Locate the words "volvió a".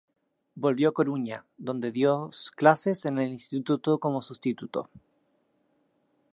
0.55-0.93